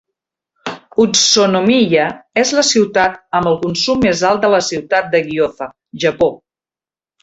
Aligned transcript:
Utsunomiya 1.03 2.07
és 2.45 2.55
la 2.61 2.65
ciutat 2.71 3.21
amb 3.43 3.53
el 3.53 3.61
consum 3.69 4.05
més 4.09 4.27
alt 4.33 4.45
de 4.49 4.55
la 4.57 4.65
ciutat 4.73 5.17
de 5.17 5.27
Gyoza, 5.33 5.73
Japó. 6.09 6.37